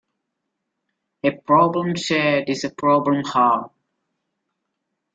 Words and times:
A 1.23 1.29
problem 1.29 1.93
shared 1.95 2.49
is 2.49 2.63
a 2.63 2.71
problem 2.71 3.23
halved. 3.23 3.69